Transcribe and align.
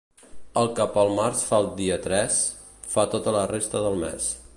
El 0.61 0.69
que 0.77 0.87
pel 0.95 1.11
març 1.19 1.43
fa 1.49 1.59
el 1.63 1.69
dia 1.81 1.99
tres, 2.07 2.39
fa 2.95 3.05
tota 3.17 3.35
la 3.37 3.45
resta 3.53 3.85
del 3.89 4.01
mes. 4.07 4.31